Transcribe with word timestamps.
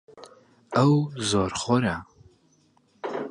ئەو 0.75 0.93
زۆرخۆرە. 1.29 1.95